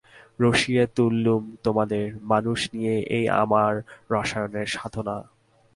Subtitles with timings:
[0.39, 3.73] রসিয়ে তুললুম তোমাদের, মানুষ নিয়ে এই আমার
[4.11, 5.17] রসায়নের সাধনা।